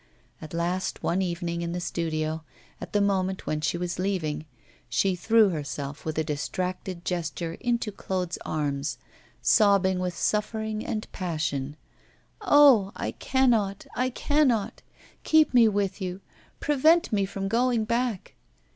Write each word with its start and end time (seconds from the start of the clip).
At 0.41 0.55
last, 0.55 1.03
one 1.03 1.21
evening 1.21 1.61
in 1.61 1.73
the 1.73 1.79
studio, 1.79 2.43
at 2.81 2.91
the 2.91 3.01
moment 3.01 3.45
when 3.45 3.61
she 3.61 3.77
was 3.77 3.99
leaving, 3.99 4.47
she 4.89 5.15
threw 5.15 5.49
herself 5.49 6.05
with 6.05 6.17
a 6.17 6.23
distracted 6.23 7.05
gesture 7.05 7.53
into 7.59 7.91
Claude's 7.91 8.39
arms, 8.43 8.97
sobbing 9.43 9.99
with 9.99 10.17
suffering 10.17 10.83
and 10.83 11.05
passion. 11.11 11.77
'Ah! 12.41 12.91
I 12.95 13.11
cannot, 13.11 13.85
I 13.95 14.09
cannot 14.09 14.81
keep 15.23 15.53
me 15.53 15.67
with 15.67 16.01
you; 16.01 16.21
prevent 16.59 17.13
me 17.13 17.27
from 17.27 17.47
going 17.47 17.85
back. 17.85 18.33